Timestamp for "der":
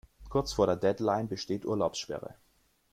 0.65-0.77